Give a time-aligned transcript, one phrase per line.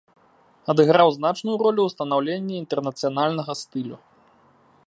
[0.73, 3.97] Адыграў значную ролю ў станаўленні інтэрнацыянальнага стылю.